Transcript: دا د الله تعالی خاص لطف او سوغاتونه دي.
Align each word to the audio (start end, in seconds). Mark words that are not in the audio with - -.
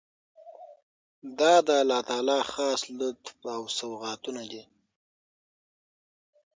دا 1.39 1.53
د 1.67 1.69
الله 1.81 2.01
تعالی 2.09 2.39
خاص 2.51 2.81
لطف 2.99 3.33
او 3.55 3.61
سوغاتونه 3.77 4.43
دي. 4.51 4.63